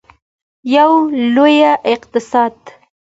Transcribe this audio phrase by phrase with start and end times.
[0.75, 0.91] یو
[1.35, 1.57] لوی
[1.93, 2.55] اقتصاد.